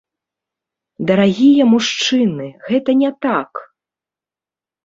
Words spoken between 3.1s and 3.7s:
так!